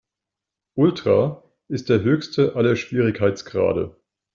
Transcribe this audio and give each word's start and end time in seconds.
Ultra 0.79 1.43
ist 1.67 1.89
der 1.89 2.01
höchste 2.01 2.55
aller 2.55 2.75
Schwierigkeitsgrade. 2.75 3.95